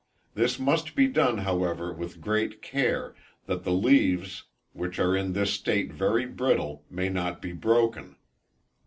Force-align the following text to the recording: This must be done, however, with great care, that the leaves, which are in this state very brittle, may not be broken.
This 0.33 0.57
must 0.57 0.95
be 0.95 1.05
done, 1.05 1.37
however, 1.45 1.93
with 1.93 2.21
great 2.21 2.63
care, 2.63 3.13
that 3.45 3.63
the 3.63 3.71
leaves, 3.71 4.45
which 4.73 4.97
are 4.97 5.15
in 5.15 5.33
this 5.33 5.53
state 5.53 5.93
very 5.93 6.25
brittle, 6.25 6.83
may 6.89 7.07
not 7.09 7.39
be 7.39 7.51
broken. 7.51 8.15